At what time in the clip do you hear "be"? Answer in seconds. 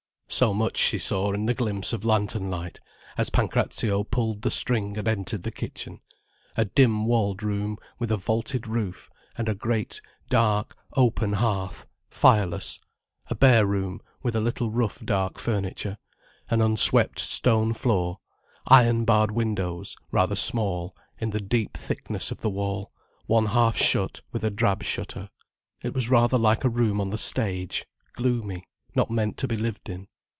29.47-29.57